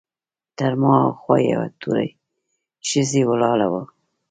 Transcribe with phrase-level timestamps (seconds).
[0.57, 2.09] تر ما هاخوا یوه تورۍ
[2.87, 3.83] ښځه ولاړه وه.